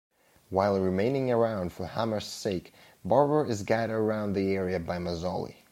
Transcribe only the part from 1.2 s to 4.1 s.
around for Hammer's sake, Barbara is guided